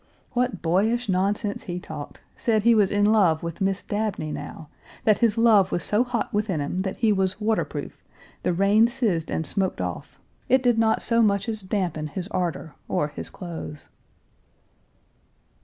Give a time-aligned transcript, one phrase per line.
[0.31, 4.67] What boyish nonsense he talked; said he was in love with Miss Dabney now,
[5.03, 8.03] that his love was so hot within him that he was waterproof,
[8.41, 10.19] the rain sizzed and smoked off.
[10.49, 13.89] It did not so much as dampen his ardor or his clothes.